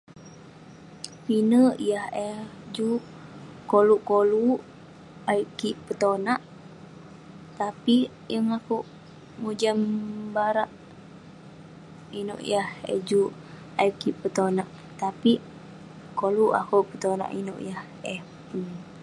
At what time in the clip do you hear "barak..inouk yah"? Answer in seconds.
10.35-12.69